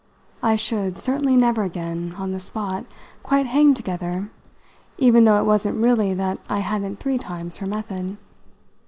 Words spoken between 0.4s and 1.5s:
I should certainly